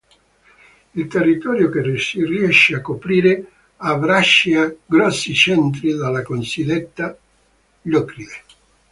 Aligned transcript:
Il 0.95 1.05
territorio 1.07 1.69
che 1.69 1.95
si 1.99 2.25
riesce 2.25 2.73
a 2.73 2.81
coprire 2.81 3.45
abbraccia 3.77 4.73
grossi 4.87 5.35
centri 5.35 5.91
della 5.93 6.23
cosiddetta 6.23 7.15
“Locride”. 7.83 8.43